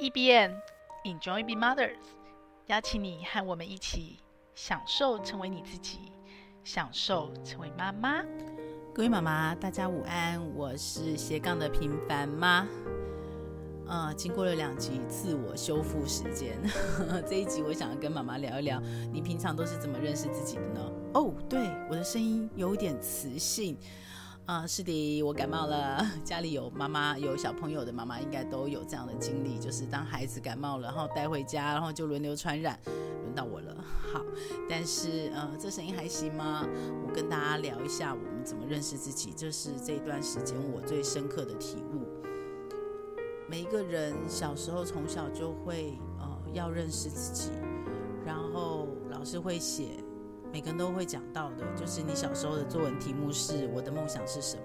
[0.00, 0.54] E.B.N.
[1.04, 1.96] Enjoy Be Mothers，
[2.66, 4.20] 邀请你和我们一起
[4.54, 6.12] 享受成为你自己，
[6.62, 8.22] 享受成为妈妈。
[8.94, 12.64] 各位妈妈，大家午安，我是斜杠的平凡妈。
[13.88, 16.56] 呃，经过了两集自我修复时间，
[17.28, 18.80] 这一集我想要跟妈妈聊一聊，
[19.12, 20.92] 你平常都是怎么认识自己的呢？
[21.14, 21.58] 哦，对，
[21.90, 23.76] 我的声音有点磁性。
[24.48, 26.02] 啊，是的，我感冒了。
[26.24, 33.76] 家里有妈妈有小朋友的妈妈，应该都有这样的经历，就是当孩子感冒了，然后带回家，然后就轮流传染，轮到我了。
[34.10, 34.24] 好，
[34.66, 36.66] 但是呃，这声音还行吗？
[37.06, 42.08] 我跟大家聊一下，我们怎么认识自己，这是这一段时间我最深刻的体悟。
[43.50, 47.50] 每一个人小时候从小就会呃要认识自己，
[48.24, 50.02] 然后老师会写。
[50.52, 54.62] 每个人都会讲到的，就是你小时候的作文题目是“我的梦想是什么”。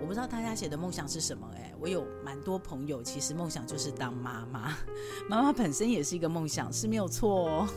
[0.00, 4.76] 我不知道大家写的梦想是什么，哎，我有蛮多朋友，其实梦想就是当妈妈，
[5.28, 7.68] 妈妈本身也是一个梦想，是没有错哦。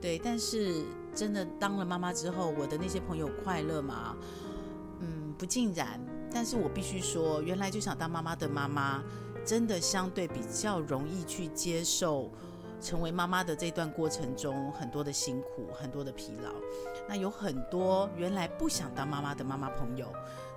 [0.00, 4.14] 对，但是真的当了妈妈之后，我的那些朋友快乐吗？
[5.00, 5.98] 嗯，不尽然。
[6.30, 9.02] 但是我必须说，原来就想当妈妈的妈妈，
[9.42, 12.30] 真的相对比较容易去接受。
[12.80, 16.50] 成为妈妈的这段过程中，很多的辛苦，很多的疲劳。
[17.08, 20.12] 那有很多原来不想当妈妈的妈妈朋友，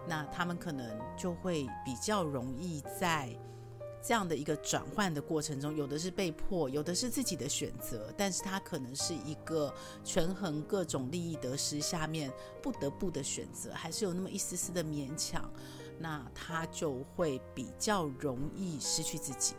[0.07, 3.29] 那他们可能就会比较容易在
[4.01, 9.73] 这样的一个转换的过程中，有的是被迫，有的是自己的选择，但是他可能是一个
[10.03, 15.51] 权衡各种利益得失下面不得不的选择，还是有那么一丝丝的勉强，
[15.99, 19.55] 那他就会比较容易失去自己，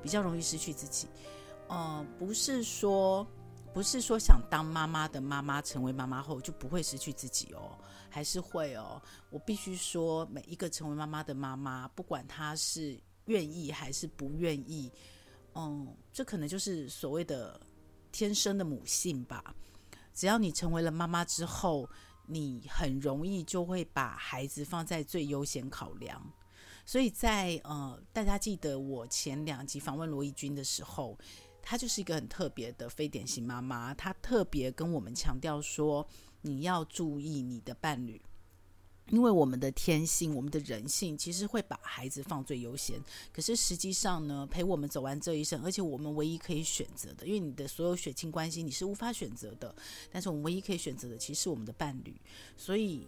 [0.00, 1.08] 比较容易失去自己。
[1.68, 3.26] 呃，不是说，
[3.72, 7.78] 不是说想当妈妈的妈妈成为妈妈后就不会失去自己哦，
[8.10, 9.00] 还是会哦。
[9.30, 14.92] 我必须说，每一个成为妈妈的妈妈，不管她是愿意还是不愿意，
[15.54, 17.58] 嗯，这可能就是所谓的
[18.10, 19.54] 天生的母性吧。
[20.12, 21.88] 只要你成为了妈妈之后，
[22.26, 26.22] 你很容易就会把孩子放在最优先考量。
[26.84, 31.18] 所以在呃，大家记得我前两集访问罗怡君的时候。
[31.62, 36.06] 她就是一个很特别的非典型妈妈，她特别跟我们强调说，
[36.42, 38.20] 你要注意你的伴侣，
[39.10, 43.00] 因为我们的天性，我们的人性其实会把孩子放最优先。
[43.32, 49.74] 可是实际上呢，陪我们走完这一生，而且我们唯一可以选择的，因为你的所有血亲关系你是无法选择的，
[50.10, 52.14] 但是我们唯一可以选择的，其实是我们的伴侣。
[52.56, 53.06] 所以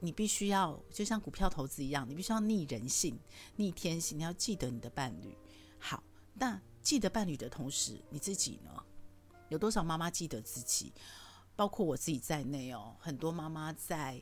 [0.00, 3.18] 你必须要，就像股票投资一样，你必须要逆人性、
[3.56, 5.36] 逆天性，你要记得你的伴侣。
[5.78, 6.02] 好，
[6.34, 6.60] 那。
[6.82, 8.70] 记得伴侣的同时，你自己呢？
[9.48, 10.92] 有多少妈妈记得自己？
[11.54, 12.96] 包括我自己在内哦。
[12.98, 14.20] 很多妈妈在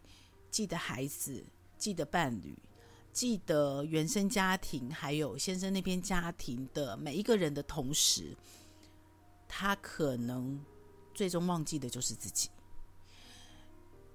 [0.51, 1.43] 记得孩子、
[1.79, 2.55] 记得伴侣、
[3.13, 8.37] 记得原生家庭，还有先生那边家庭的每一个人的同时，
[9.49, 10.63] 她可能
[11.15, 12.51] 最终忘记的就是自己。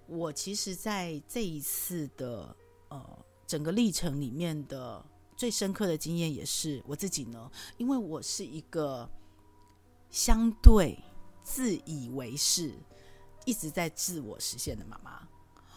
[0.05, 2.55] 我其实，在这一次的
[2.89, 5.03] 呃整个历程里面的。
[5.35, 9.09] 最深刻的经验也是我自己呢，因为我是一个
[10.09, 10.97] 相对
[11.43, 12.73] 自以为是、
[13.45, 15.27] 一直在自我实现的妈妈。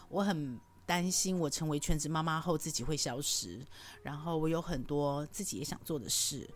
[0.07, 3.63] 我很担心我成为全职妈妈后自己会消失，
[4.01, 6.49] 然后我有很多自己也想做的事，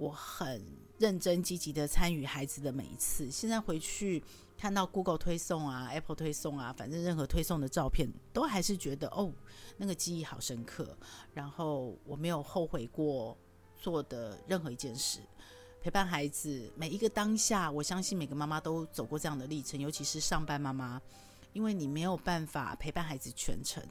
[0.00, 0.64] 我很
[0.98, 3.30] 认真积极的参与孩子的每一次。
[3.30, 4.22] 现在回去。
[4.60, 9.32] 看到 Google 推送啊，Apple 推送啊，反正任何推送的照片，都还是觉得哦，
[9.78, 10.94] 那个记忆好深刻。
[11.32, 13.34] 然后我没有后悔过
[13.74, 15.20] 做的任何一件事，
[15.80, 21.00] 陪伴孩子每一个当下，我相信每个妈妈都走过这样的历程，尤其是上班妈妈。
[21.52, 23.82] 因为你没有办法陪伴孩子全程，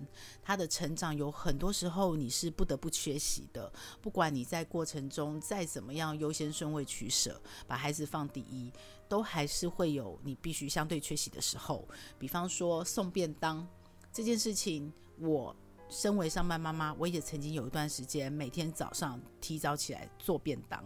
[0.42, 3.72] 他的成长有很多时候你是不得不缺席的。
[4.02, 8.72] 不管你在过程中再怎么样优先顺位取舍，把孩子放第一，
[9.08, 11.88] 都还是会有你必须相对缺席的时候。
[12.18, 13.68] 比方说送便当
[14.12, 15.56] 这件事情，我
[15.90, 20.84] 身为上班妈妈，我也曾经有一段时间每天早上提早起来做便当。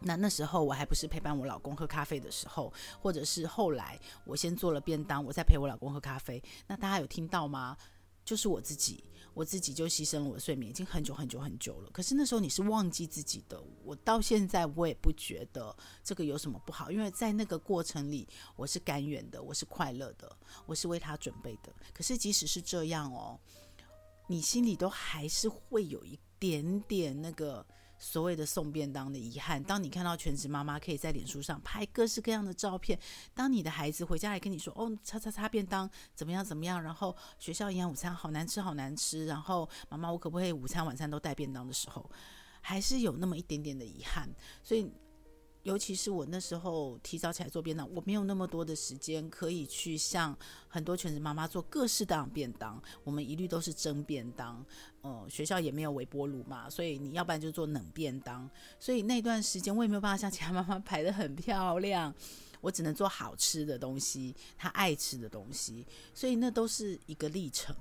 [0.00, 6.42] 那那时候我还不是陪伴我老公喝咖啡的时候，或者是后来我先做了便当，我再陪我老公喝咖啡。
[6.66, 7.76] 那大家有听到吗？
[8.24, 9.04] 就是我自己，
[9.34, 11.90] 我自己就牺牲了我的睡眠，已经很久很久很久了。
[11.92, 21.72] 可是那时候你是忘记自己的，我到现在我也不觉得这个有什么不好，因为在那个过程里我是甘愿的，我是快乐的，我是为他准备的。
[21.94, 23.38] 可是即使是这样哦，
[24.26, 27.64] 你心里都还是会有一点点那个。
[27.98, 32.98] 所谓的送便当的遗憾，当你看到全职妈妈可以在脸书上拍各式各样的照片，
[33.34, 42.10] 当你的孩子回家来跟你说：“哦，擦擦擦便当怎么样怎么样？”然后学校营养午餐好难吃好难吃，然后妈妈我可不可以午餐晚餐都带便当的时候，
[42.60, 44.28] 还是有那么一点点的遗憾。
[44.62, 44.90] 所以，
[45.66, 50.34] 尤其是我那时候提早起来做便当，我没有那么多的时间可以去像
[50.68, 52.80] 很多全职妈妈做各式各样的便当。
[53.02, 54.64] 我们一律都是蒸便当，
[55.00, 58.48] 呃，学校也没有微波炉嘛，所以你要不然就做冷便当。
[58.78, 62.14] 所以那段时间我也没有办法像其他妈妈排得很漂亮。
[62.60, 67.74] 我只能做好吃的东西，他爱吃的东西，所以那都是一个历程。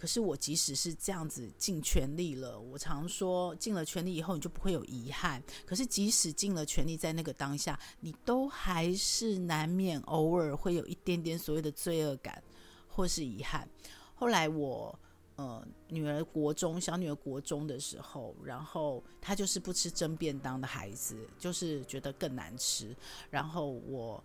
[0.00, 5.42] 可是我即使是这样子尽全力了，我常说尽了全力以后你就不会有遗憾。
[5.66, 12.42] 可是即使尽了全力，在那个当下，你都还是难免偶尔会有一点点所谓的罪恶感
[12.88, 13.68] 或是遗憾。
[14.14, 14.98] 后来我。
[15.36, 22.94] 呃，女儿国中，小女儿国中的时候，然后她就是不吃蒸便当的孩子，就是觉得更难吃。
[23.30, 24.22] 然后我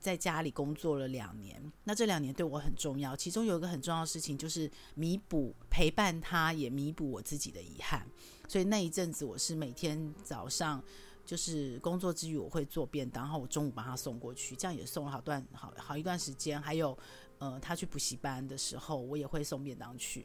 [0.00, 3.16] 在家里工作了两年，那这两年对我很重要。
[3.16, 8.06] 其中有一个很重要的事情，就是弥补陪伴他，也弥补我自己的遗憾。
[8.48, 10.82] 所以那一阵子，我是每天早上
[11.24, 16.60] 就是工作之余，我会做便当，然后我中午把他送过去，这样也送了好段好好一段时间。
[16.60, 16.96] 还有。
[17.38, 20.24] 呃，他去补习班的时候，我也会送便当去，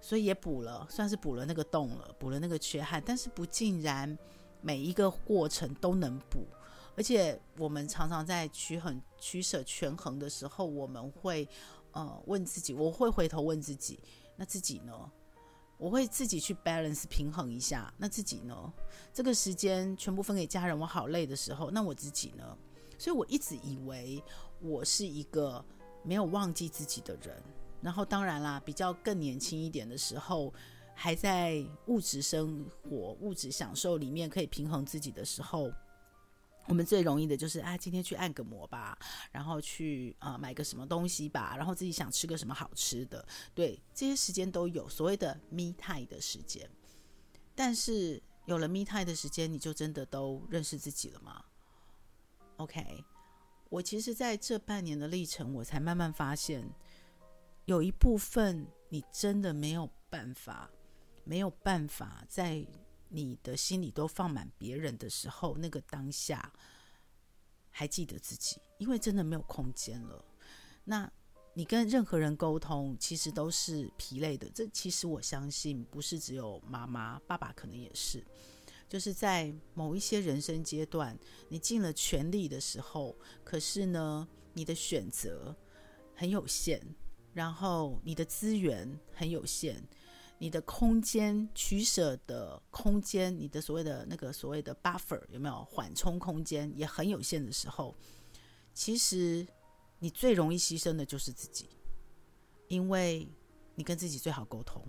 [0.00, 3.02] 所以也补了，算是补了那个洞了，补了那个缺憾。
[3.04, 4.16] 但是不尽然
[4.62, 6.46] 每一个过程都能补，
[6.96, 11.48] 而且我们常常在取很取舍权衡的时候，我们会
[11.92, 14.00] 呃问自己，我会回头问自己，
[14.36, 14.92] 那自己呢？
[15.78, 18.72] 我会自己去 balance 平衡一下，那自己呢？
[19.12, 22.56] 这个时间全部分给家人，我好累的时候，那我自己呢？
[22.98, 24.22] 所以我一直以为
[24.60, 25.64] 我是一个。
[26.02, 27.42] 没有忘记自己的人，
[27.80, 30.54] 然后当然啦，比较更年轻一点的时候，
[30.94, 35.68] 还在物质生活、物质享受里面可以平衡自己的时候，
[36.68, 38.98] 我们最容易的就是啊，今天去按个摩吧，
[39.30, 46.68] 然后去啊、买个什么东西吧，然后自己想吃个什么好吃的，对，这些时间都有所谓的 me time 的时间。
[47.54, 51.44] 但是有了 me time 的时间，你就真的都认识自己了吗
[52.56, 53.04] ？OK。
[53.68, 56.64] 我其实在这半年的历程，我才慢慢发现，
[57.64, 60.70] 有一部分你真的没有办法，
[61.24, 62.64] 没有办法在
[63.08, 66.52] 你的心里都放满别人的时候，那个当下
[67.70, 70.24] 还记得自己，因为真的没有空间了。
[70.84, 71.10] 那
[71.54, 74.48] 你跟任何人沟通，其实都是疲累的。
[74.50, 78.24] 这其实我相信，不是只有妈妈，爸爸可能也是。
[78.88, 81.18] 就是在某一些人生阶段，
[81.48, 85.56] 你尽了全力的时候，可是呢，你的选择
[86.14, 86.80] 很有限，
[87.32, 89.82] 然后你的资源很有限，
[90.38, 97.96] 你的空间取舍的空间，你的所谓的那个所谓的 buffer 有没有缓冲空间也很有限的时候，
[98.74, 99.46] 其实
[99.98, 101.68] 你最容易牺牲的就是自己，
[102.68, 103.28] 因为
[103.74, 104.82] 你跟自己最好沟通，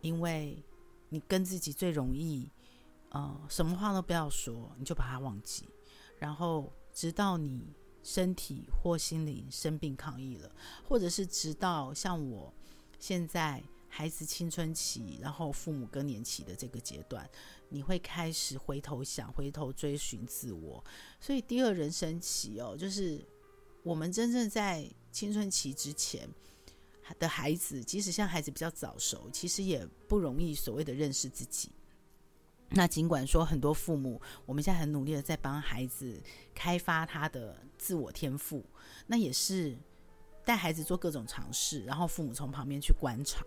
[0.00, 0.62] 因为
[1.08, 2.50] 你跟自己最容易。
[3.10, 5.66] 呃，什么话都不要说，你就把它忘记，
[6.18, 7.72] 然后直到你
[8.02, 10.50] 身体或心灵生病抗议了，
[10.86, 12.52] 或者是直到像我
[12.98, 13.62] 现在
[13.96, 17.26] 孩子青春期，然后父母更年期的这个阶段，
[17.70, 20.84] 你会开始回头想，回头追寻自我。
[21.18, 23.26] 所以第二人生期哦，就是
[23.82, 26.28] 我们真正在青春期之前
[27.18, 31.70] 的孩子，即使像孩子比较早熟，其实也不容易所谓的认识自己。
[32.68, 36.22] 那尽管说很多父母，我们现在很努力的在帮孩子
[36.54, 38.62] 开发他的自我天赋，
[39.06, 39.74] 那也是
[40.44, 43.42] 带孩子做各种尝试，然后父母从旁边去观察。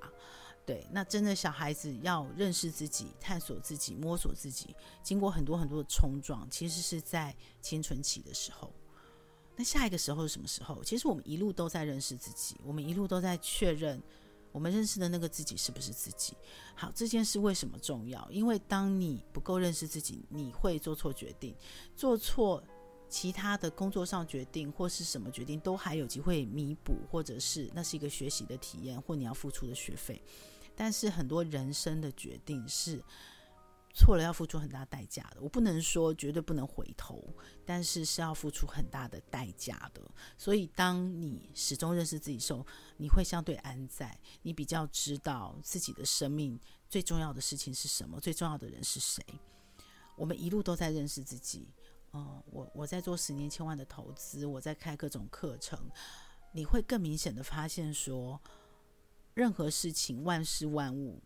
[0.65, 8.71] 对，那真的小孩子要认识自己、探索自己、摸索自己，经过很多很多的冲撞，其实是在青春期的时候。
[9.55, 10.83] 那下一个时候是什么时候？
[10.83, 14.01] 其实我们一路都在认识自己，我们一路都在确认。
[14.51, 16.33] 我们认识的那个自己是不是自己？
[16.73, 18.27] 好，这件事为什么重要？
[18.31, 21.55] 因为当你不够认识自己，你会做错决定，
[21.95, 22.63] 做错
[23.09, 30.21] 其他的工作上决定或是什么决定，都还有机会弥补，或者是那是一个学习的体验，或你要付出的学费。
[30.75, 33.03] 但是很多人生的决定是。
[33.91, 37.21] 错了要付出很大代价的，我不能说绝对不能回头，
[37.65, 40.01] 但是是要付出很大的代价的。
[40.37, 42.65] 所以，当你始终认识自己的时候，
[42.97, 49.25] 你会相对安在，你比较知道自己的生命最重要的事情是什么，最重要的人是谁。
[50.15, 51.67] 我们一路都在认识自己。
[52.11, 55.79] 哦、呃，我我在做十年千万的投资，我在开各种课程，
[56.51, 58.41] 你会更明显的发现说，
[59.33, 61.21] 任何事情万事万物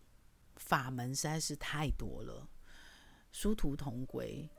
[0.58, 2.48] 法门实在是太多了。
[3.32, 4.50] 殊途同归，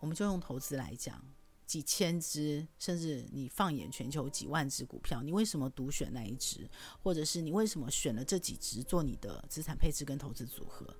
[0.00, 1.24] 我们就用投资来讲，
[1.64, 6.68] 几千只，甚至你放眼全球几万只股票，你为什么独选那一只？
[7.02, 10.94] 或者是你为什么选了这几只做你的资产配置跟投资组合？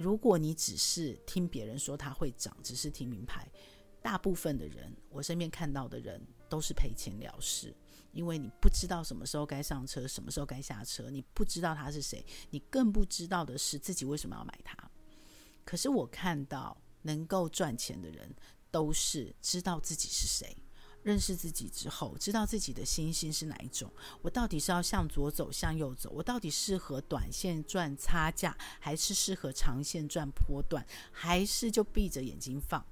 [0.00, 3.50] 如果你只是听别人说它会涨，只是听名牌，
[4.00, 7.74] 大部分的人，我身边看到的人都是赔钱了事，
[8.12, 14.76] 因为你不知道什么时候该上车，什么时候该下车，你不知道他是谁，你更不知道的是自己为什么要买它。
[15.64, 18.32] 可是我看到能够赚钱的人，
[18.70, 20.56] 都是知道自己是谁。
[21.08, 23.90] 认识自己之后，知道自己的心性是哪一种。
[24.20, 26.10] 我到底是要向左走，向右走？
[26.10, 30.86] 我到底适合短线赚差价，还是适合长线赚波段？
[31.10, 32.84] 还是就闭着眼睛放？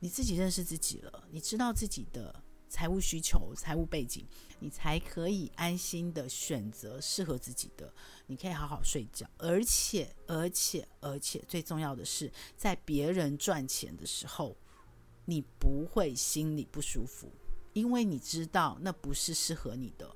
[0.00, 4.26] 你自己认识自己了，你知道自己的财务需求、财务背景，
[4.58, 7.94] 你才可以安心的选择适合自己的。
[8.26, 14.56] 你可以好好睡觉，而且，而且，而且，最重要的是，在别人赚钱的时候。
[15.24, 17.30] 你不会心里不舒服，
[17.72, 20.14] 因为你知道那不是适合你的，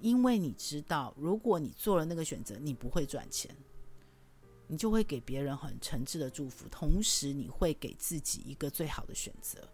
[0.00, 3.54] 因为你知道如果你做了那个选择，你不会赚钱，
[4.66, 9.68] 你就会给别人很诚挚的祝福，同时你会给自己一个最好的选择。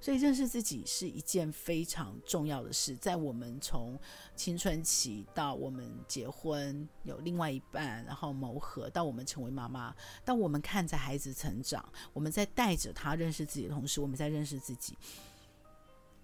[0.00, 3.98] 所以认识自己是一件非常重要的事，在我们从
[4.36, 14.96] 青春期到我们结婚有另外一半，然后谋合，到我们成为妈妈，到我们看着孩子成长，我们在带着他认识自己的同时，我们在认识自己。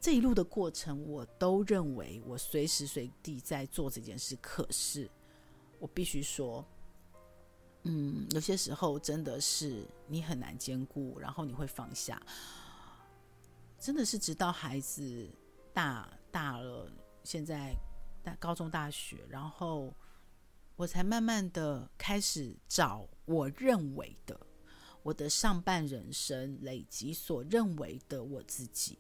[0.00, 4.36] 这一路的过程，我都认为我随时随地在做这件事。
[4.40, 5.10] 可是
[5.78, 6.64] 我必须说，
[7.84, 12.22] 嗯，有些时候真的是你很难兼顾，然后你会放下。
[13.84, 15.30] 真的是直到孩子
[15.74, 16.90] 大大了，
[17.22, 17.76] 现在
[18.22, 19.94] 大高中大学，然后
[20.74, 24.40] 我才慢慢的开始找我认为的
[25.02, 28.98] 我的上半人生累积所认为的我自己，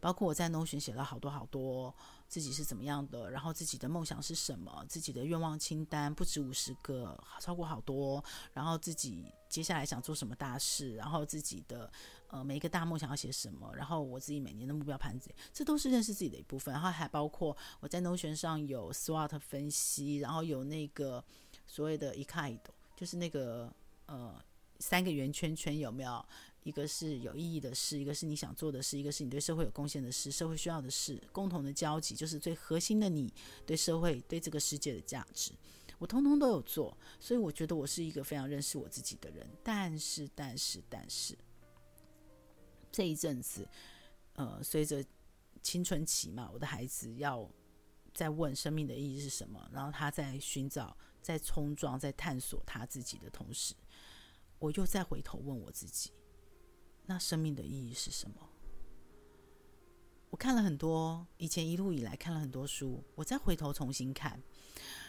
[0.00, 1.96] 包括我在 Notion 写了好多好多。
[2.28, 8.22] 自己是怎么样的，然后自己的梦想是什么，自己的愿望清单不止五十个，超过好多。
[8.52, 11.90] 然后自己接下来想做什么大事，然后自己的
[12.28, 16.72] 呃每一个大梦想要写什么，然后我自己每年的目标盘子，这都是认识自己的一部分。
[16.72, 21.24] 然后还包括我在 Notion 上有 SWOT 分析，然后有那个
[21.66, 22.58] 所谓的 Ikigai，
[22.96, 23.72] 就是那个
[24.06, 24.42] 呃
[24.80, 26.26] 三个圆圈圈有没有？
[26.66, 33.32] 一个是有意义的事，一个是你想做的事，一个是你对社会有贡献的事，社会需要的事，共同的交集就是最核心的你
[33.64, 35.52] 对社会、对这个世界的价值，
[35.96, 39.48] 我通通都有做，所以我觉得我是一个非常认识我自己的人。
[39.62, 41.38] 但是，但是，但是，
[42.90, 43.64] 这一阵子，
[44.32, 45.04] 呃，随着
[45.62, 47.48] 青春期嘛，我的孩子要
[48.12, 53.72] 在问生命的意义是什么，然后他在寻找、在冲撞、在探索他自己的同时，
[54.58, 56.10] 我又再回头问我自己。
[57.06, 58.36] 那生命的意义是什么？
[60.28, 64.42] 我看了很多，以前一路以来看了很多书，我再回头重新看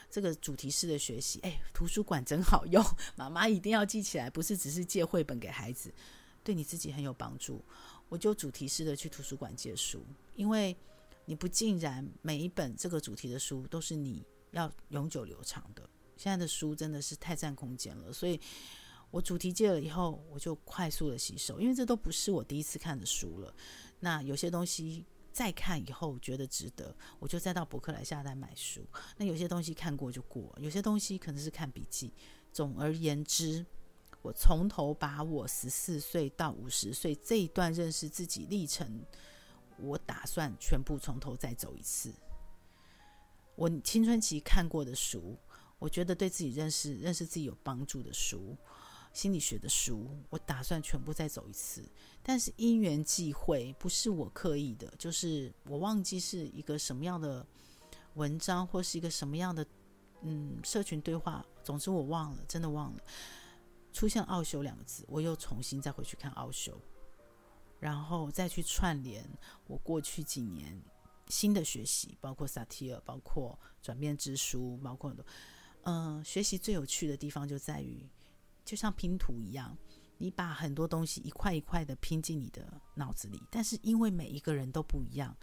[0.09, 1.39] 这个主题式的学习。
[1.41, 2.81] 哎，图书馆真好用，
[3.15, 5.91] 妈妈一定要记起来，不是只是借绘本给孩子，
[6.43, 7.61] 对你自己很有帮助。
[8.07, 10.77] 我就主题式的去图书馆借书，因为
[11.25, 15.89] 你不尽然每一本这个主题的书都是你要永久留长的。
[16.15, 18.39] 现在的书真的是太占空间了，所以。
[19.09, 23.53] 我主题借了以后，我就快速的吸收，因为这都不是我第一次看的书了。
[23.99, 28.85] 那有些东西再看以后觉得值得，我就再到博客来下单买书。
[29.15, 32.13] 那有些东西看过就过，有些东西可能是看笔记。
[32.51, 33.65] 总而言之，
[34.21, 39.05] 我从头把我十四岁到五十岁这一段认识自己历程，
[39.77, 42.13] 我打算全部从头再走一次。
[43.55, 45.37] 我青春期看过的书，
[45.79, 48.55] 我觉得对自己认识、认识自己有帮助的书。
[49.17, 51.83] 心理学的书，我打算全部再走一次，
[52.21, 57.43] 但是因缘际会，不是我刻意的，就是我忘记是一个什么样的
[58.13, 59.65] 文章，或是一个什么样的
[60.21, 63.01] 嗯社群对话，总之我忘了，真的忘了，
[63.91, 66.79] 出现“奥修”两个字，我又重新再回去看奥修，
[67.79, 69.27] 然后再去串联
[69.65, 70.79] 我过去几年
[71.27, 75.25] 新的学习，包括萨提尔，包括转变之书，包括很多，
[75.85, 78.07] 嗯，学习最有趣的地方就在于。
[78.67, 79.75] 就像拼图一样，
[80.17, 85.33] 你把很多东西一块一块的拼进你的脑子里，但是因为每一个人都不一样，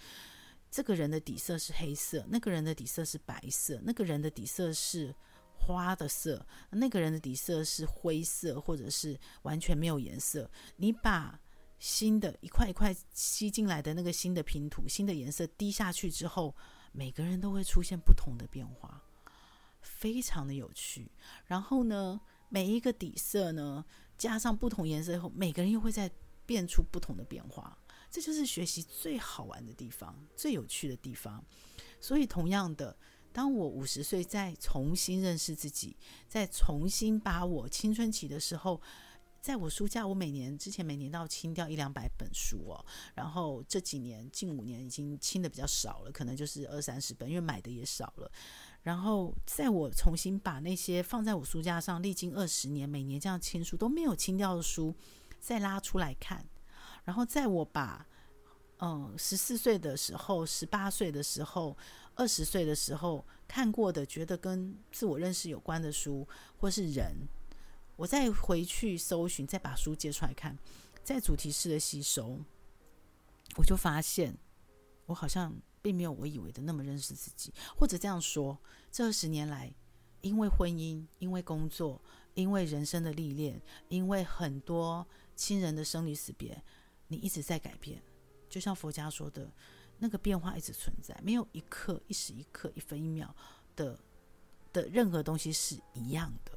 [0.70, 5.14] 这个人的底色是黑色，那个人的底色是白色，那个人的底色是
[5.56, 10.50] 花的色，那个人的底色是灰色，或者是完全没有颜色。
[10.76, 11.40] 你把
[11.78, 16.54] 新的一块一块吸进来的那个新的拼图，新的颜色滴下去之后，
[16.92, 19.02] 每个人都会出现不同的变化，
[19.80, 21.10] 非常的有趣。
[21.46, 23.84] 然后呢，每一个底色呢，
[24.16, 26.10] 加上不同颜色后，每个人又会在
[26.46, 27.78] 变出不同的变化。
[28.10, 31.44] 这就是学习最好玩的地方，最有趣的地方。
[32.00, 32.96] 所以，同样的，
[33.32, 35.96] 当我五十岁再重新认识自己，
[36.28, 38.80] 再重新把我青春期的时候，
[39.40, 48.30] 在我书架，我每年之前每年都要清掉一两百本书哦，然后这几年近五年已经清的比较少了，可能就是二三十本，因为买的也少了。
[48.84, 54.94] 然后在我重新把那些放在我书架上，历经二十年每年这样清书都没有清掉的书，
[55.40, 56.46] 再拉出来看，
[57.02, 58.06] 然后在我把
[58.78, 61.76] 嗯十四岁的时候、十八岁的时候。
[62.16, 66.24] 二十岁的时候看过的，觉得跟自我认识有关的书，
[66.56, 67.12] 或是人，
[67.96, 70.56] 我再回去搜寻，再把书接出来看，
[71.02, 72.38] 再主题式的吸收，
[73.56, 74.38] 我就发现，
[75.06, 75.52] 我好像
[75.84, 77.52] 并没有我以为的那么认识自己。
[77.76, 78.58] 或者这样说，
[78.90, 79.70] 这二十年来，
[80.22, 82.00] 因为婚姻，因为工作，
[82.32, 83.60] 因为人生的历练，
[83.90, 86.64] 因为很多亲人的生离死别，
[87.08, 88.02] 你一直在改变。
[88.48, 89.52] 就像佛家说的。
[89.96, 93.34] 那个变化一直存在，没有一刻、一时一刻、一分一秒
[93.76, 93.96] 的
[94.72, 96.50] 的任何东西是一样的。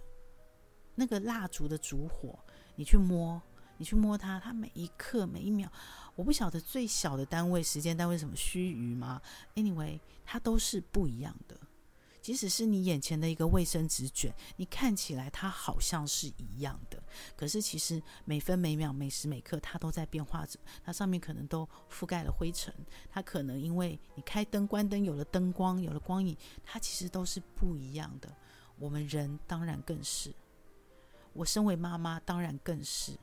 [0.96, 2.38] 那个蜡烛的烛火，
[2.76, 3.40] 你去摸，
[3.78, 5.70] 你去摸它，它每一刻、每一秒，
[6.16, 9.22] 我不晓得最小的单位、时间单位什么须臾吗
[9.56, 11.58] ？Anyway，它都是不一样的。
[12.20, 17.02] 即使是你眼前的一个卫生纸卷，你看起来它好像是一样的，
[17.38, 20.60] 可是其实每分每秒、每时每刻，它都在变化着。
[20.84, 22.74] 它上面可能都覆盖了灰尘，
[23.10, 28.30] 它可能因为你开灯、关灯，有了灯光，有了光影，它其实都是不一样的。
[28.78, 30.34] 我们人当然更是，
[31.32, 33.18] 我身为妈妈当然更是。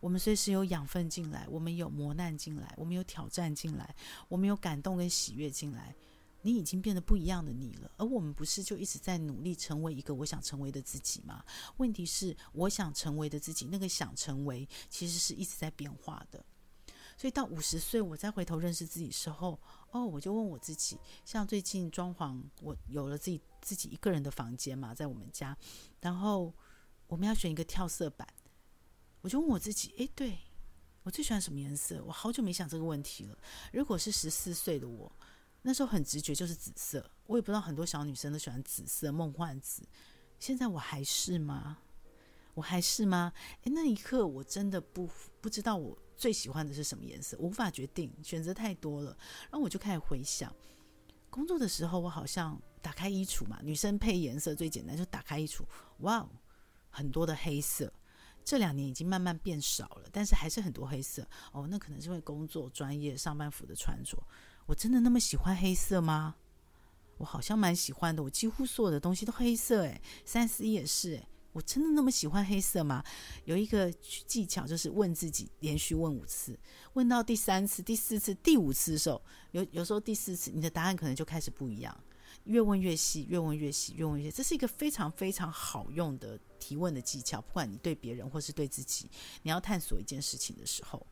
[0.00, 3.94] 我们随时有养分进来，我们有磨难进来，我们有挑战进来，
[4.28, 5.94] 我们有感动跟喜悦进来。
[6.42, 11.44] 你已经变得不一样的你了，而我们不是就一直在努力成为一个我想成为的自己吗？
[11.78, 16.44] 问题是，我想成为的自己，那个想成为其实是一直在变化的。
[17.16, 19.58] 所以到五十岁，我再回头认识自己时候，
[19.90, 25.56] 哦，我就问我自己，像最近装潢，我有了自己自己一个人的房间嘛，在我们家，
[26.00, 26.54] 然后
[27.08, 28.28] 我们要选一个跳色板，
[29.26, 30.38] 我就问我自己，诶，对，
[31.02, 32.00] 我最喜欢什么颜色？
[32.06, 33.36] 我好久没想这个问题了。
[33.72, 35.10] 如果是十四岁的我。
[35.62, 39.82] 那时候很直觉就是紫色，我也不知道很多小女生都喜欢紫色，梦幻紫。
[40.38, 41.78] 现在我还是吗？
[42.54, 43.32] 我还是吗？
[43.62, 45.10] 诶，那一刻我真的不
[45.40, 49.10] 不知道我最喜欢的是什么颜色，无法决定，选择太多了。
[49.50, 50.54] 然后我就开始回想，
[51.30, 55.64] 工作的时候我好像打开衣橱嘛，女生配颜色最简单，就打开衣橱，
[55.98, 56.24] 哇，
[56.90, 57.92] 很多的黑色。
[58.46, 61.26] 这两年已经慢慢变少了，但是还是很多黑色。
[61.50, 64.16] 哦，那可能是因为工作专业上班服的穿着。
[64.66, 66.36] 我真的那么喜欢黑色吗？
[67.18, 68.22] 我好像蛮喜欢的。
[68.22, 73.02] 我几乎所有的东西都黑色，诶，三 C 也是，诶，我真的那么喜欢黑色吗？
[73.46, 76.56] 有一个技巧就是问自己，连续问五次，
[76.92, 81.92] 问到第三次、第四次、第五次的时候，有有时候第四次你的答案可能就开始不一样。
[82.46, 87.40] 越问越细，越问越细，越问越细，这是一个非常非常好用的提问的技巧。
[87.40, 89.10] 不管你对别人或是对自己，
[89.42, 91.06] 你要探索一件事情的时候，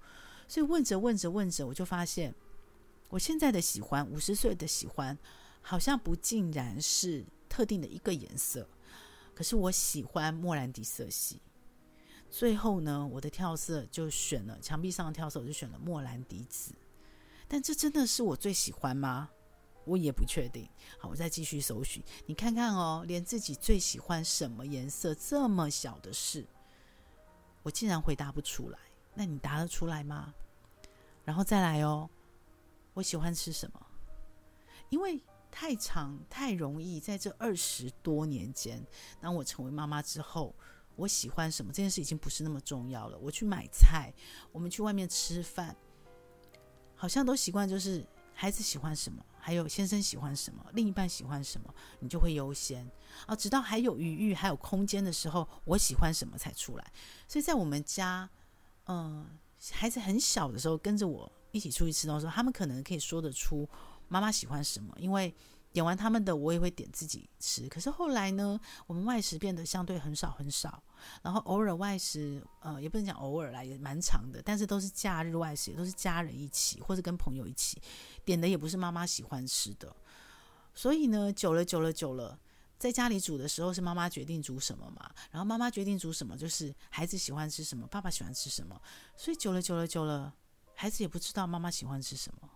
[0.49, 2.35] 所以问着问着问着，我就发现。
[3.11, 5.17] 我现在的喜欢，五十岁的喜欢，
[5.61, 8.69] 好像不尽然是特定的一个颜色。
[9.35, 11.41] 可是我喜欢莫兰迪色系。
[12.29, 16.73] 最后呢，我的跳色就选了墙壁上的跳色，我就选了莫兰迪紫。
[17.47, 19.31] 但这真的是我最喜欢吗？
[19.85, 20.69] 我也不确定。
[20.99, 22.03] 好，我再继续搜寻。
[22.27, 26.47] 你看看哦，连自己最喜欢什么颜色这么小的事，
[27.63, 28.79] 我竟然回答不出来。
[29.15, 30.35] 那你答得出来吗？
[31.25, 32.09] 然后再来哦。
[32.95, 33.87] 我喜欢吃什么？
[34.89, 35.21] 因为
[35.51, 38.85] 太长太容易，在这二十多年间，
[39.21, 40.55] 当我成为妈妈之后，
[40.95, 43.19] 我喜欢什么这件事已经不是那么重要了。
[43.19, 44.15] 我去买菜，
[44.53, 45.75] 我们去外面吃饭，
[46.95, 52.91] 好像都习惯就是孩子喜欢什么，还有先生喜欢什么，另一半喜欢什么，你就会优先
[53.27, 53.37] 啊。
[53.37, 56.93] 直到还有余裕、还有空间的时候，我喜欢什么才出来。
[57.29, 58.27] 所以在我们家，
[58.87, 59.27] 嗯、
[59.73, 61.31] 孩子很小的时候，跟着我。
[61.53, 63.69] 一起出去吃东西，他们可能可以说得出
[64.09, 65.33] 妈妈喜欢什么，因为
[65.75, 67.69] 点完他们的，我也会点自己吃。
[67.69, 70.81] 可是后来呢，我们外食变得相对很少很少，
[71.21, 77.83] 然后偶尔外食，呃，也不能讲偶尔啦，也蛮长的，但是都是假日外食，也都是家人一起或者跟朋友一起
[78.25, 79.95] 点的，也不是妈妈喜欢吃的。
[80.75, 82.39] 所以呢，久了久了久了，
[82.79, 88.81] 在家里煮的时候是妈妈决定煮什么嘛，然后妈妈决定煮什么，就是孩子喜欢吃什么，爸爸喜欢吃什么，
[89.17, 90.33] 所以久了久了久了。
[90.77, 92.49] 孩子也不知道妈妈喜欢吃什么，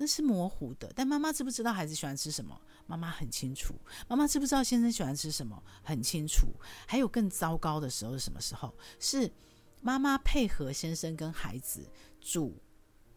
[0.00, 0.90] 那是模糊的。
[0.96, 2.58] 但妈妈知不知道孩子喜欢吃什么？
[2.86, 3.74] 妈妈很清楚。
[4.08, 5.62] 妈妈知不知道先生喜欢吃什么？
[5.82, 6.48] 很清楚。
[6.86, 8.74] 还有更糟糕的时候是什么时候？
[8.98, 9.30] 是
[9.82, 11.86] 妈妈配合先生跟孩子
[12.18, 12.56] 煮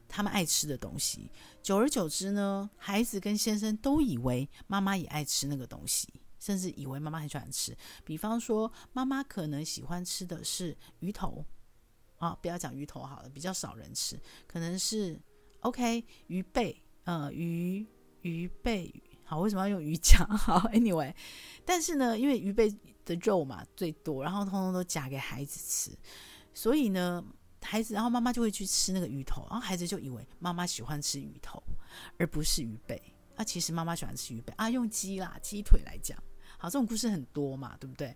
[0.10, 1.32] 他们爱吃的东西。
[1.62, 7.74] 久而久之呢，孩子跟先生都以为妈妈也爱吃那个东西，甚至以为妈妈很喜欢吃。
[8.04, 11.46] 比方说，妈妈可能喜欢吃的是鱼头
[12.18, 15.18] 啊，不要讲鱼头好了，比较少人吃，可能是
[15.64, 17.86] OK 鱼背，呃，鱼
[18.22, 18.94] 鱼背。
[19.26, 20.28] 好，为什么要用鱼讲？
[20.38, 21.14] 好，Anyway，
[21.66, 22.70] 但是呢，因为鱼背
[23.06, 25.98] 的肉嘛最多，然后通通都夹给孩子吃，
[26.54, 27.24] 所以呢，
[27.62, 31.62] 孩子然后妈妈就会去吃那个鱼头，然后孩子就以为妈妈喜欢吃鱼头，
[32.18, 33.02] 而不是鱼背。
[33.36, 36.22] 啊，其实妈妈喜欢吃鱼背啊，用鸡啦、鸡腿来讲。
[36.60, 38.16] 好，这种故事很多嘛，对不对？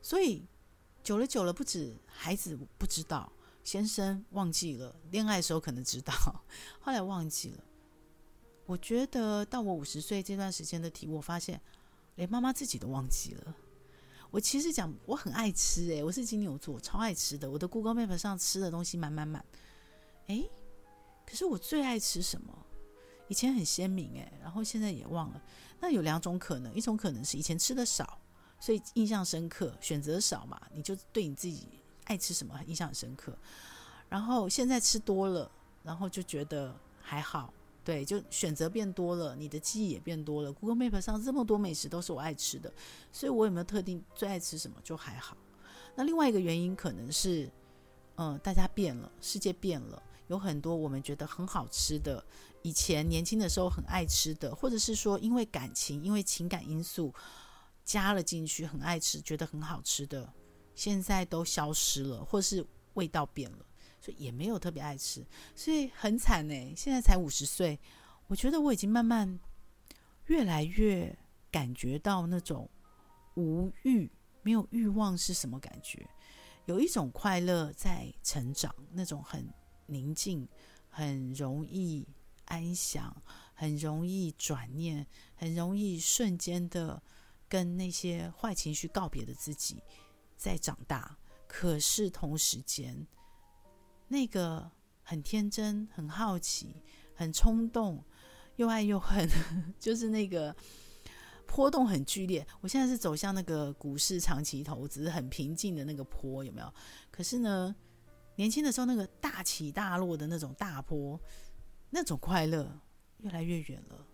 [0.00, 0.46] 所以
[1.02, 3.32] 久了久了，不止孩子不知道，
[3.64, 6.12] 先生忘记了，恋爱的时候可能知道，
[6.80, 7.64] 后来忘记了。
[8.66, 11.60] 我觉得到我五十岁这段时间的题，我发现
[12.16, 13.54] 连妈妈自己都忘记了。
[14.30, 17.50] 我其实讲我很爱吃，诶，我是金牛座，超爱吃的。
[17.50, 19.44] 我的 Google Map 上吃的东西满满满。
[20.28, 20.48] 诶，
[21.26, 22.66] 可是我最爱吃什么？
[23.28, 25.42] 以前很鲜明，诶，然后现在也忘了。
[25.80, 28.18] 那有两种可能，一种可能是以前吃的少，
[28.58, 31.68] 所以印象深刻，选择少嘛，你就对你自己
[32.04, 33.36] 爱吃什么印象很深刻。
[34.08, 35.50] 然后现在吃多了，
[35.82, 37.52] 然后就觉得还好。
[37.84, 40.52] 对，就选择变多了，你的记忆也变多了。
[40.52, 42.72] Google Map 上这么多美食都是我爱吃的，
[43.10, 45.36] 所以我有没有特定最爱吃什么就还好。
[45.96, 47.50] 那另外一个原因可能是，
[48.14, 52.24] 嗯，大家变了，世界变了，有很多我们觉得很好吃的，
[52.62, 57.12] 以前年轻的时候很爱吃的，或者是说因为感情、因为情感因素
[57.84, 60.32] 加了进去，很爱吃，觉得很好吃的，
[60.74, 63.66] 现在都消失了，或是味道变了。
[64.04, 66.74] 所以也没有特别爱吃，所以很惨呢。
[66.76, 67.78] 现在才五十岁，
[68.26, 69.38] 我觉得我已经慢慢
[70.26, 71.16] 越来越
[71.52, 72.68] 感觉到那种
[73.36, 74.10] 无欲、
[74.42, 76.04] 没有欲望是什么感觉。
[76.64, 79.48] 有一种快乐在成长，那种很
[79.86, 80.48] 宁静、
[80.88, 82.04] 很容易
[82.46, 83.16] 安详、
[83.54, 85.06] 很容易转念、
[85.36, 87.00] 很容易瞬间的
[87.48, 89.80] 跟那些坏情绪告别的自己
[90.42, 91.16] 在长大。
[91.46, 93.06] 可是同时间，
[94.08, 94.70] 那个
[95.02, 96.82] 很天真、很好奇、
[97.14, 98.02] 很冲动、
[98.56, 99.28] 又爱又恨，
[99.78, 100.54] 就是那个
[101.46, 102.46] 波动很剧烈。
[102.62, 106.74] 我现在是走向那个股市长期投资很平静的那个坡，有没有？
[107.10, 107.74] 可是呢，
[108.36, 111.20] 年轻的时候那个大起大落的那种大坡，
[111.90, 112.80] 那种快乐
[113.18, 114.06] 越来越远了。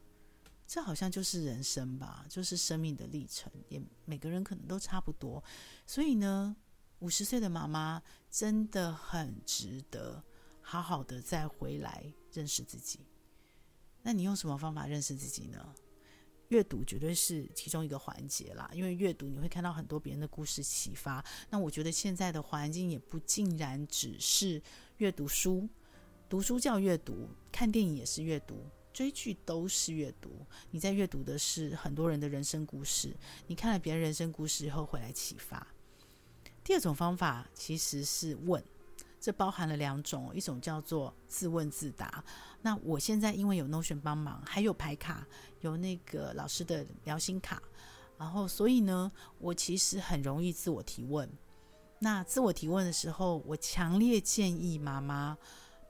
[0.69, 5.43] 这好像就是人生吧，就是生命的历程，也每个人可能都差不多。
[5.87, 6.55] 所以呢，
[6.99, 10.23] 五十岁的妈妈真的很值得
[10.61, 13.01] 好好的再回来认识自己。
[14.03, 15.75] 那你用什么方法认识自己呢？
[16.49, 21.25] 阅读绝对是其中一个环节啦，因为阅读你会看到很多别人的故事启发。
[21.49, 24.63] 那我觉得现在的环境也不尽然只是
[24.99, 25.67] 阅读书，
[26.29, 28.67] 读书叫阅读，看电影也是阅读，
[28.99, 30.45] 追剧都是阅读。
[30.73, 33.15] 你在阅读的是很多人的人生故事，
[33.47, 35.65] 你看了别人人生故事以后会来启发。
[36.65, 38.61] 第二种方法其实是问，
[39.21, 42.25] 这包含了两种，一种叫做自问自答。
[42.61, 45.25] 那我现在因为有 Notion 帮忙，还有牌卡，
[45.61, 47.63] 有那个老师的疗心卡，
[48.19, 51.31] 然后所以呢，我其实很容易自我提问。
[52.01, 55.39] 那自我提问的时候，我强烈建议妈妈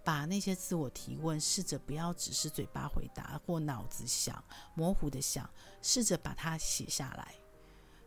[0.08, 4.42] 把那些自我提问试着不要只是嘴巴回答或脑子想
[4.74, 5.46] 模糊的想，
[5.82, 7.34] 试着把它写下来。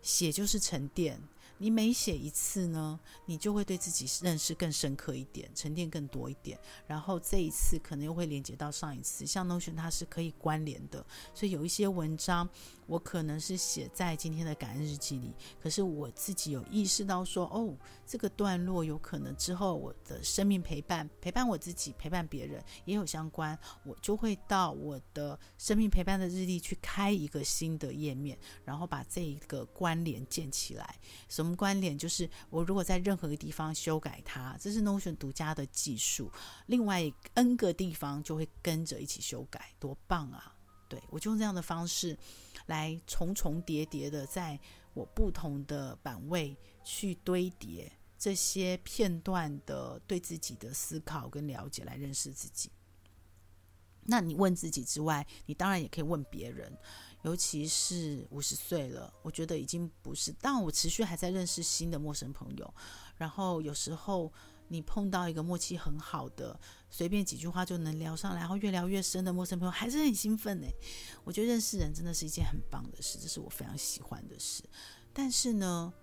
[0.01, 1.21] 写就是沉淀。
[1.61, 6.59] 你每写一次呢，你就会对自己认识更深刻一点，沉淀更多一点。
[6.87, 12.49] 然后这一次可能又会连接到上一次，像 Notion 它是可以关联的，所以有一些文章
[12.87, 31.50] 我可能是写在今天的感恩日记里，可是我自己有意识到说，哦，这个段落有可能之后我的生命陪伴陪伴我自己，陪伴别人也有相关，我就会到我的生命陪伴的日历去开一个新的页面，然后把这一个关联建起来，什么？
[31.55, 36.31] 关联就是我如果在任何一个地方修改它，这是 Notion 独家的技术。
[36.67, 40.55] 另外 N 个地方就会跟着一起修改，多棒啊！
[40.87, 42.17] 对，我就用这样的方式
[42.65, 44.59] 来重重叠叠的在
[44.93, 52.69] 我不同的版位去堆叠这些片段的对自己的思考跟了解，来认识自己。
[54.03, 56.75] 那你问自己之外，你当然也可以问别人。
[57.23, 60.33] 尤其是五十岁了，我觉得已经不是。
[60.41, 62.73] 但我持续还在认识新的陌生朋友，
[63.15, 64.31] 然后有时候
[64.67, 70.67] 你碰到一个默契很好的，随便几句话就能聊上来，然后越聊越深的陌生朋友，还是很兴奋呢。
[71.23, 74.63] 我觉得认识人真的是一件很棒的事，这是我非常喜欢的事。
[75.13, 75.93] 但是呢，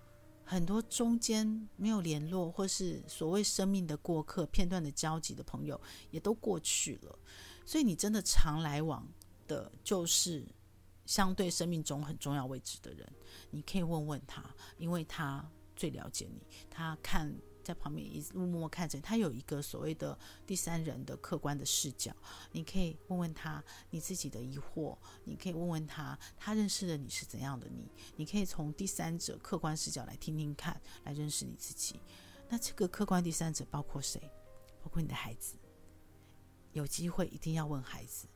[0.45, 7.19] 很多中间没有联络，或是所谓生命的过客、片段的交集的朋友，也都过去了。
[7.65, 9.07] 所以你真的常来往
[9.47, 10.47] 的，就是
[11.09, 13.11] 相对生命中很重要位置的人。
[13.51, 14.45] 你可以问问他，
[14.77, 17.35] 因为他最了解你，他看。
[17.65, 22.11] 在旁边一直默默看着，他有一个所谓的第三人的客观的视角，
[22.51, 32.01] 你可以问问他你自己的疑惑，你可以问问他他认识的你是怎样的你，你可以从第三者客观视角来听听看，来认识你自己。
[32.49, 34.19] 那这个客观第三者包括谁？
[34.83, 35.59] 包括你的孩子。
[36.73, 38.27] 有机会一定要问孩子，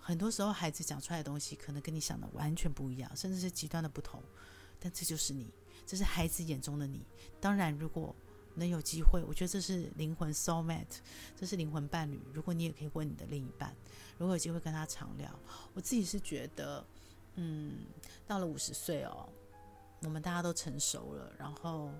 [0.00, 4.22] 很多时候孩子讲出来的东西可能跟你想的完全不一样，甚至是极端的不同，
[4.80, 5.52] 但这就是你，
[5.86, 7.04] 这是孩子眼中的你。
[7.40, 8.14] 当然，如果
[8.54, 10.98] 能有机会，我觉得这是灵魂 soul mate，
[11.36, 12.20] 这是灵魂伴侣。
[12.32, 13.74] 如果你也可以问你的另一半，
[14.18, 15.30] 如果有机会跟他常聊，
[15.74, 16.84] 我自己是觉得，
[17.36, 17.86] 嗯，
[18.26, 19.28] 到了五十岁哦，
[20.02, 21.92] 我们大家都成熟了，然后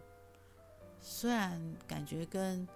[1.01, 2.67] 虽然感觉跟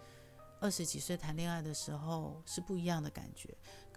[0.60, 3.54] 二十几岁谈恋爱的时候是不一样的感觉，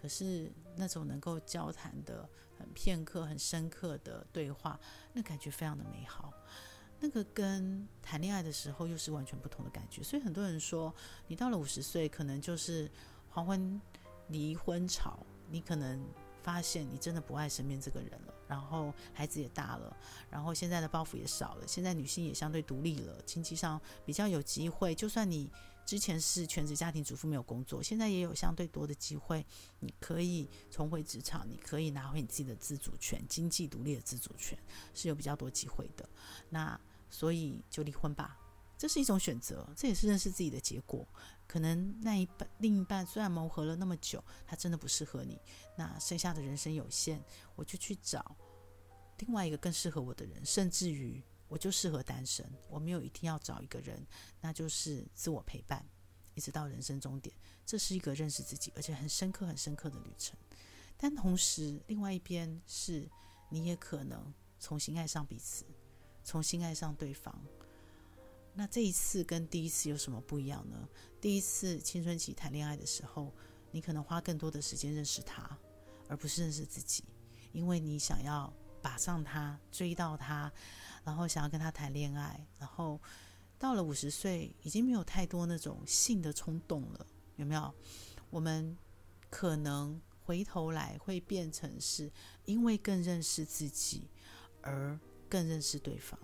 [0.08, 4.80] 是那种能够交谈的很片刻、很深刻的对话，
[5.14, 6.34] 那感觉非常的美好。
[7.00, 10.94] 那个跟谈恋爱的时候又是完全不同的感觉，所以很多人说，
[11.28, 12.90] 你到了五十岁，可能就是
[13.30, 13.80] 黄昏
[14.30, 16.04] 离婚潮，你可能
[16.42, 19.96] 发现你真的不爱身边这个人了，然后孩子也大了，
[20.30, 25.52] 然后现在的包袱也少了，现在女性也相对独立了，经济上比较有机会，就算你。
[25.88, 29.44] 之前是全职家庭主妇，没有工作，现在也有相对多的机会，
[29.80, 34.60] 你可以重回职场，你可以拿回你自己的自主权，经济独立的自主权
[34.94, 36.08] 是有比较多机会的。
[36.50, 36.78] 那
[37.10, 38.38] 所以就离婚吧，
[38.78, 41.08] 这是一种选择，这也是认识自己的结果。
[41.48, 45.40] 可能那一半另一半虽然磨合了那么久，他真的不适合你，
[45.78, 47.24] 那剩下的人生有限，
[47.56, 48.36] 我就去找
[49.20, 51.24] 另外一个更适合我的人，甚至于。
[51.48, 54.06] 我就适合单身，我没有一定要找一个人，
[54.42, 55.86] 那就是自我陪伴，
[56.34, 57.34] 一直到人生终点。
[57.66, 60.38] 这是一个认识自己，而且很深刻、很深刻的旅程。
[60.98, 63.08] 但同时，另外一边是
[63.50, 65.66] 你也可能重新爱上彼此，
[66.24, 67.40] 重新爱上对方。
[68.54, 70.90] 那这一次跟第一次有什么不一样呢？
[71.22, 73.32] 第一次青春期谈恋爱的时候，
[73.72, 75.58] 你可能花更多的时间认识他，
[76.10, 77.04] 而不是认识自己，
[77.52, 80.52] 因为你想要把上他，追到他。
[81.08, 83.02] 然后想要跟他谈恋爱，然后
[83.58, 87.74] 到了五十岁，已经没有太多那种性的冲动了，有没有？
[88.30, 88.78] 我们
[89.30, 92.12] 可能回头来会变成是
[92.44, 94.10] 因为更认识自己
[94.62, 96.20] 而更认识对方，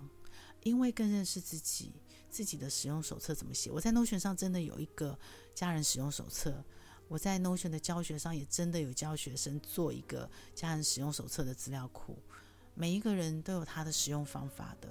[0.64, 1.94] 因为更认识自己，
[2.30, 3.72] 自己的使用手册怎么写？
[3.72, 5.18] 我在 Notion 上真的有一个
[5.56, 6.62] 家人使用手册，
[7.08, 12.22] 我在 Notion 的教学上也真的有教学生做一个家人使用手册的资料库。
[12.76, 14.90] 每一个人都有他的使用方法的。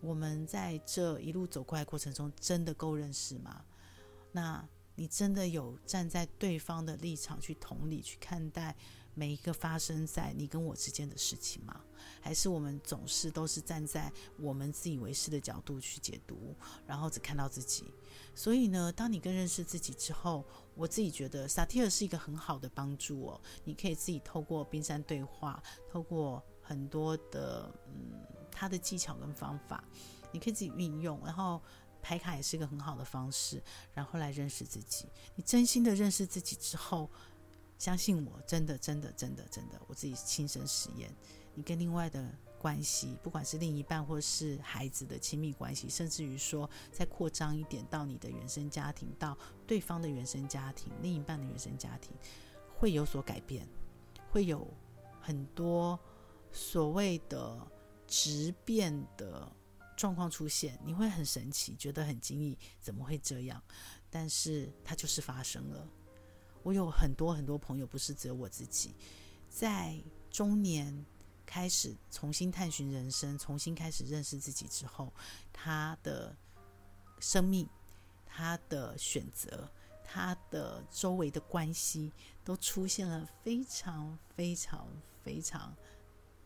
[0.00, 3.64] 我们在这一路走过来过程中，真的够认识吗？
[4.32, 8.74] 那你真的有站在对方的立场去同理去看待
[9.14, 11.80] 每一个发生在你跟我之间的事情吗？
[12.20, 16.54] 还是我们总是都是站在我们自以为是的角度去解读，
[16.86, 17.84] 然后只看到自己？
[18.34, 23.40] 所以呢，当你更认识自己之后，我自己觉得萨提尔是一个很好的帮助哦。
[23.64, 26.42] 你可以自己透过冰山对话，透过。
[26.70, 28.12] 很多的，嗯，
[28.48, 29.82] 他的技巧跟方法，
[30.30, 31.20] 你可以自己运用。
[31.24, 31.60] 然后
[32.00, 33.60] 排卡也是一个很好的方式，
[33.92, 35.08] 然后来认识自己。
[35.34, 37.10] 你真心的认识自己之后，
[37.76, 41.12] 相信我，真的，真的，真的，真的，我自己亲身实验。
[41.54, 42.24] 你跟另外的
[42.56, 52.12] 关系，不管是另一半或是孩子的亲密关系，甚至于说再扩张一点到你的原生家庭，到对方的原生家庭，另一半的原生家庭，
[52.78, 53.66] 会有所改变，
[54.30, 54.64] 会有
[55.20, 55.98] 很多。
[56.52, 57.70] 所谓的
[58.06, 59.50] 质变的
[59.96, 63.62] 状况出现，你会很神奇，觉得很惊异，怎么会这样？
[64.10, 65.88] 但是它就是发生了。
[66.62, 68.94] 我有很多很多朋友，不是只有我自己，
[69.48, 71.06] 在中年
[71.46, 75.12] 开始重新探寻人生，重新开始认识自己之后，
[75.52, 76.36] 他的
[77.18, 77.68] 生命、
[78.26, 79.70] 他的选择、
[80.04, 82.12] 他的周围的关系，
[82.44, 84.88] 都出现了非常非常
[85.22, 85.74] 非常。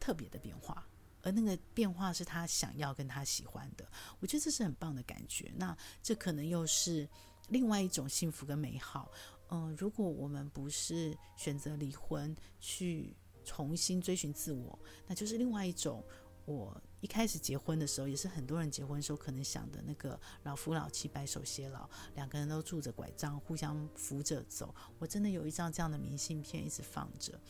[0.05, 0.87] 特别的变化，
[1.23, 3.89] 而那个变化是他想要跟他喜欢的，
[4.21, 5.51] 我觉得这是很棒的感觉。
[5.57, 7.09] 那这可能又是
[7.49, 9.11] 另外一种幸福跟美好。
[9.49, 16.05] 嗯、如果我们不是选择离婚去重新追寻自我，那就是另外一种。
[16.45, 24.75] 我一开始结婚的时候，也是很多人结婚的时候可能想的那个老夫老妻白首偕老，两个人都拄着拐杖互相扶着走。
[24.99, 27.41] 我真的有一张这样的明信片一直放着。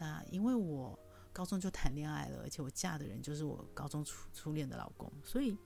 [0.00, 0.98] 那因为我。
[1.32, 5.56] 高中就谈恋爱了，而且我嫁的人就是我高中初初恋的老公，所以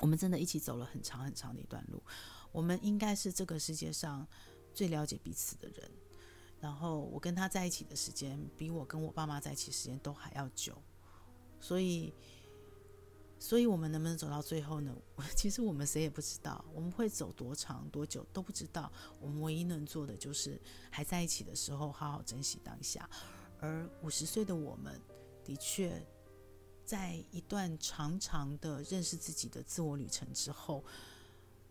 [0.00, 2.02] 我们真的一起走了很长很长的一段路。
[2.50, 4.26] 我们应该是这个世界上
[4.74, 5.90] 最了解彼此的人。
[6.60, 10.80] 然后我跟他在一起的时间，比我跟我爸妈在一起时间都还要久。
[11.60, 12.14] 所以，
[13.38, 14.96] 所以我们能不能走到最后呢？
[15.36, 18.92] 其实我们谁也不知道，我们会走多长多久都不知道。
[19.20, 23.10] 我们唯一能做的就是还在一起的时候，好好珍惜当下。
[23.62, 25.00] 而五十岁的我们，
[25.42, 26.04] 的确，
[26.84, 30.84] 在一段长长的认识自己的自我旅程之后，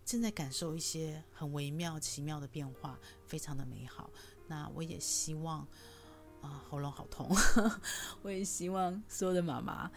[0.04, 4.10] 正在感受一些很微妙、奇妙的变化，非常的美好。
[4.48, 5.68] 那我也希望。
[6.42, 7.30] 啊，喉咙好痛！
[8.24, 9.92] 我也希望所有的妈妈，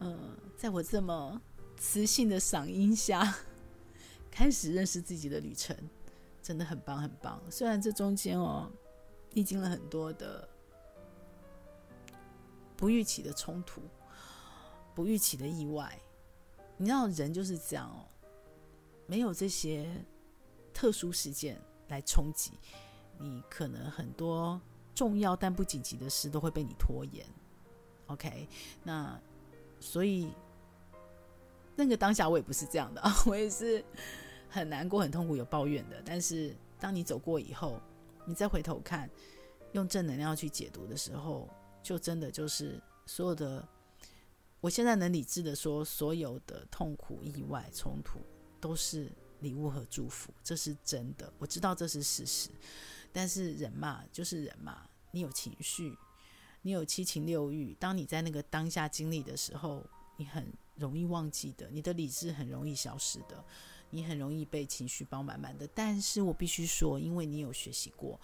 [0.00, 1.40] 嗯、在我这么
[1.78, 3.36] 磁性的嗓音下，
[4.28, 5.76] 开始认识自己的旅程，
[6.42, 7.40] 真的很棒，很棒。
[7.48, 8.68] 虽然这中间哦，
[9.34, 10.48] 历经了很多的
[12.76, 13.80] 不预期的冲突，
[14.94, 15.98] 不预期的意外。
[16.76, 18.04] 你知道，人就是这样哦，
[19.06, 19.88] 没有这些
[20.74, 22.52] 特殊事件来冲击，
[23.18, 24.60] 你可能很多。
[24.94, 27.26] 重要但不紧急的事都会被你拖延
[28.06, 28.48] ，OK？
[28.82, 29.20] 那
[29.78, 30.32] 所以
[31.74, 33.84] 那个当下我也不是这样的，我也是
[34.48, 36.00] 很难过、很痛苦、有抱怨的。
[36.02, 37.78] 但是当你走过以后，
[38.24, 39.10] 你再回头看，
[39.72, 41.46] 用正能量去解读的时候，
[41.86, 43.64] 就真的就是所有的。
[44.60, 48.18] 我现在能理智的说，所有的痛苦、意外、冲突
[48.60, 51.32] 都是礼物和祝福，这是真的。
[51.38, 52.50] 我知道这是事实。
[53.12, 54.88] 但是人嘛，就是人嘛。
[55.12, 55.96] 你有情绪，
[56.62, 57.72] 你有七情六欲。
[57.78, 63.44] 当你在那个当下经历的时候，你很容易忘记的，你的理智很容易消失的，
[63.90, 65.68] 你很容易被情绪包满满的。
[65.68, 68.20] 但是我必须说，因为你有学习过，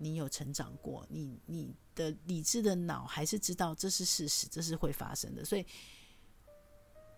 [0.00, 5.64] 你有成长过，你你的理智的脑还是知道这是事实，这是会发生的，所以。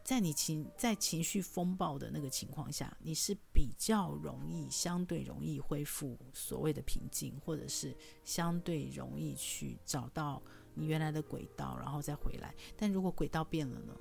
[0.05, 10.43] 在你情在情绪风暴的那个情况下，你是比较容易，相对容易恢复所谓的平静，或者是相对容易去找到
[10.75, 12.53] 你原来的轨道，然后再回来。
[12.77, 13.97] 但如果轨道变了呢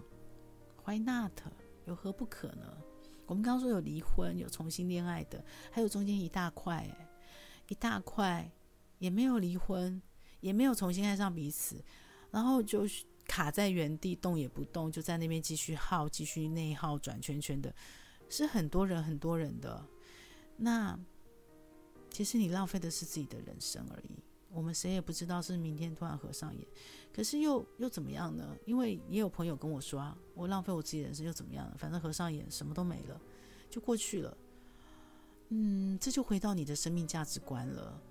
[0.83, 1.39] ？Why not？
[1.85, 2.75] 有何不可呢？
[3.27, 6.89] 我们刚刚说有离婚，有重新恋爱的，还有中间一大块，
[7.67, 8.51] 一大块
[9.01, 10.01] 也没有离婚，
[10.39, 11.83] 也没有重新爱上彼此，
[12.31, 12.87] 然后就。
[13.27, 17.73] 卡在原地动也不动，就在那边继续耗，继续内耗，转圈圈的，
[18.27, 19.85] 是很多人很多人的。
[20.57, 20.99] 那
[22.09, 24.21] 其实你浪费的是自己的人生而已。
[24.49, 26.67] 我们谁也不知道是明天突然合上眼，
[27.13, 28.53] 可是又又怎么样呢？
[28.65, 31.71] 因为也有朋友跟我说啊，我浪费我自己人生又怎么样？
[31.77, 33.21] 反正合上眼什么都没了，
[33.69, 34.37] 就过去了。
[35.49, 38.01] 嗯，这就回到你的生命价值观了。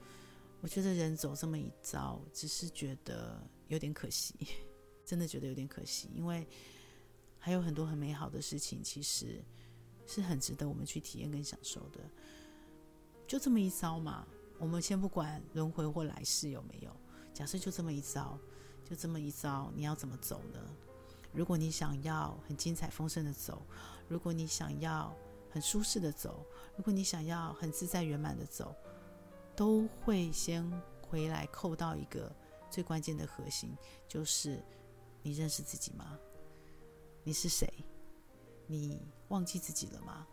[0.60, 4.34] 我觉得人走这么一遭，只是觉得有点可惜。
[5.06, 6.46] 真的觉得有点可惜，因为
[7.36, 9.42] 还有很多很美好的事情，其实
[10.06, 11.98] 是很值得我们去体验跟享受的。
[13.26, 14.24] 就这么一遭嘛，
[14.58, 16.94] 我们先不管轮回或来世有没有，
[17.34, 18.38] 假设就这么一遭，
[18.84, 20.60] 就这么一遭，你要怎么走呢？
[21.32, 23.66] 如果你想要很精彩丰盛的走，
[24.06, 25.12] 如果你想要
[25.50, 26.46] 很舒适的走，
[26.76, 28.76] 如果你想要很自在圆满的走，
[29.60, 30.64] 都会先
[31.02, 32.34] 回来扣到一个
[32.70, 33.76] 最关键的核心，
[34.08, 34.58] 就是。
[35.22, 36.18] 你认识自己吗？
[37.24, 37.70] 你是谁？
[38.66, 40.26] 你忘记自己了吗？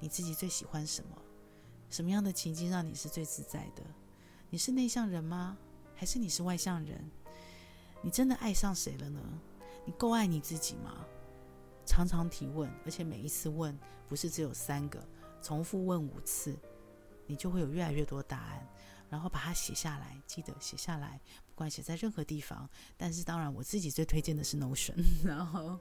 [0.00, 1.16] 你自己最喜欢什么？
[1.88, 3.84] 什么样的情境让你是最自在的？
[4.50, 5.56] 你是内向人吗？
[5.94, 7.08] 还是你是外向人？
[8.02, 9.20] 你真的爱上谁了呢？
[9.84, 11.06] 你够爱你自己吗？
[11.86, 15.00] 常常提问，而且每一次问不是只有三个，
[15.40, 16.58] 重复问五次，
[17.26, 18.68] 你就会有越来越多答案。
[19.10, 22.68] 然后把它写下来，记得写下来，不管写在任何地方。
[22.96, 25.78] 但是当然，我自己最推荐的是 Notion， 然后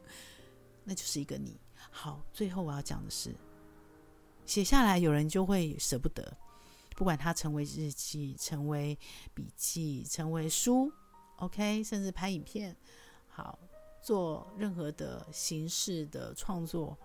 [0.83, 1.59] 那就是一个你。
[1.89, 3.33] 好，最后我要讲的是，
[4.45, 6.37] 写下来，有人就会舍不得，
[6.95, 8.95] 不管它成为日记、成为
[9.33, 10.91] 笔记、成为书
[11.37, 12.75] ，OK，甚至拍影片，
[13.29, 13.57] 好，
[13.99, 16.95] 做任何的形式的创作，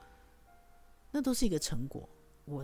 [1.11, 2.07] 那都是一个成果。
[2.44, 2.62] 我。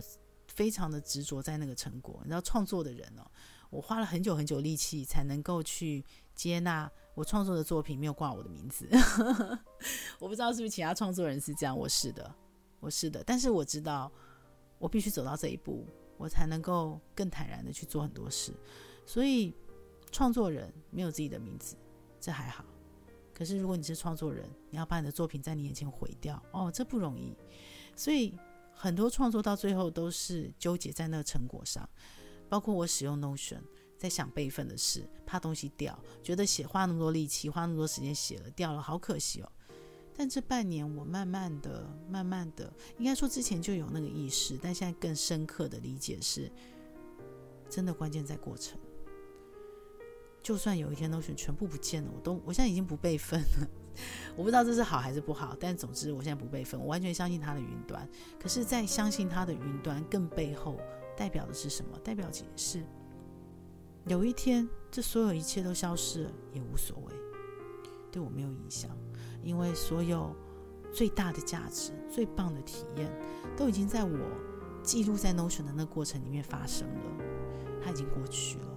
[0.55, 3.29] 非常的执着在那个成果，你知道创作的人哦，
[3.69, 6.01] 我花了很久很久力气才能够去
[6.33, 8.87] 接纳我创作的作品没有挂我的名字。
[10.17, 12.33] 我不知道是不是其他创作人是这样，我是的，
[12.79, 13.21] 我是的。
[13.25, 14.09] 但是我知道，
[14.79, 15.85] 我必须走到这一步，
[16.17, 18.53] 我才能够更坦然的去做很多事。
[19.05, 19.53] 所以，
[20.13, 21.75] 创作人没有自己的名字，
[22.21, 22.63] 这还好。
[23.33, 27.35] 可是如果你是创作人，你要把你的作品在你眼前毁掉，哦，这不容易。
[27.93, 28.33] 所以。
[28.75, 31.89] 很多创作到最后都是纠结在那个成果上，
[32.49, 33.61] 包括我使用 Notion，
[33.97, 39.51] 在想备份的事，怕东西掉，觉得写花那么多力气，花那么多时间写了掉了，好可惜哦。
[40.17, 46.51] 但这半年我慢慢的、慢慢的，应该说之前就有那个意识，但现在更深刻的理解是，
[47.69, 48.77] 真的关键在过程。
[50.43, 53.67] 就算有一天 Notion 全部不见了，我都我现在已经不备份了。
[54.35, 58.07] 我不知道这是好还是不好，但总之我现在不备份，我完全相信他的云端。
[58.39, 60.79] 可是，在相信他的云端更背后
[61.15, 61.97] 代表的是什么？
[62.03, 62.83] 代表其实是
[64.07, 67.13] 有一天这所有一切都消失了也无所谓，
[68.11, 68.91] 对我没有影响，
[69.43, 70.35] 因为所有
[70.93, 73.11] 最大的价值、最棒的体验
[73.57, 74.19] 都已经在我
[74.83, 77.25] 记录在 Notion 的那过程里面发生了，
[77.83, 78.67] 它已经过去了。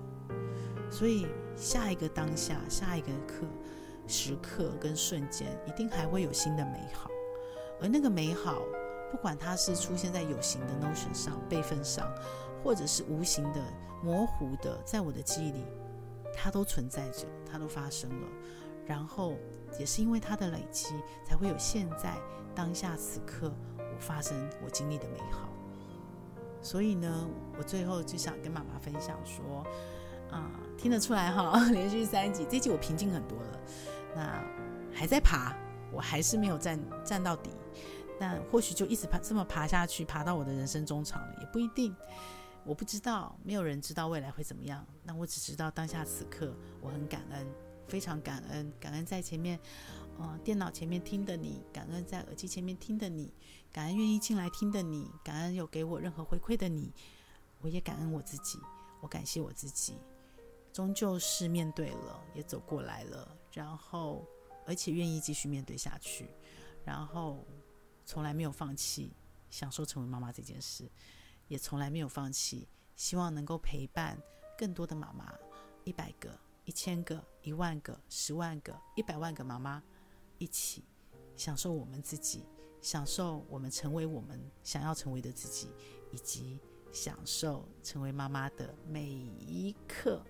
[0.91, 3.47] 所以下一个当下，下一个刻、
[4.09, 7.11] 时刻跟瞬间，一定还会有新的美好。
[7.81, 8.63] 而那个美好，
[9.13, 12.11] 不管它是出现在有形的 Notion 上、备份上，
[12.65, 13.63] 或者是无形的、
[14.03, 15.65] 模糊的，在我的记忆里，
[16.35, 18.29] 它都存在着，它都发生了。
[18.87, 19.35] 然后
[19.79, 22.17] 也是因为它的累积，才会有现在
[22.55, 24.35] 当下此刻我发生、
[24.65, 25.51] 我经历的美好。
[26.63, 27.29] 所以呢，
[27.59, 29.65] 我最后就想跟妈妈分享说。
[30.31, 33.59] 啊、听得出来哈， 连续三集，这集我平静很多了。
[34.19, 34.43] 那
[34.93, 35.55] 还在爬，
[35.93, 37.51] 我还是没有站站到底。
[38.19, 41.95] 那或许就一直爬这么爬下去，爬到我的人生中场了，也不一定。
[42.65, 44.85] 我不知道，没有人知道未来会怎么样。
[45.05, 47.47] 那我只知道当下此刻，我很感恩，
[47.87, 49.57] 非常感恩，感恩在前面，
[50.19, 53.33] 呃，电脑前面听的你，感恩在耳机前面听的你，
[53.73, 56.93] 感恩愿意进来听的你，感恩有给我任何回馈的你，
[57.61, 58.59] 我也感恩我自己，
[59.01, 59.95] 我感谢我自己。
[60.73, 64.25] 终究是面对了，也走过来了，然后
[64.65, 66.31] 而且愿意继续面对下去，
[66.85, 67.45] 然后
[68.05, 69.13] 从来没有放弃
[69.51, 70.89] 享受成为妈妈这件事，
[71.49, 74.17] 也从来没有放弃希望能够陪伴
[74.57, 75.35] 更多的妈妈，
[75.83, 79.83] 一百个、一千个、一万个、十万个、一百万个妈妈
[80.39, 80.85] 一起
[81.35, 82.45] 享受我们自己，
[82.81, 85.69] 享受我们成为我们想要成为的自己，
[86.13, 86.61] 以及
[86.93, 90.25] 享受成为妈妈的每一刻。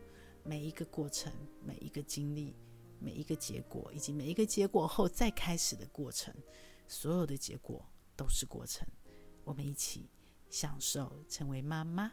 [0.45, 1.31] 每一个过程，
[1.63, 2.57] 每一个经历，
[3.01, 6.35] 每一个结果，以及每一个结果后再开始的过程，
[6.87, 7.85] 所有的结果
[8.17, 8.87] 都是过程。
[9.45, 10.11] 我们一起
[10.51, 12.13] 享受成为妈妈。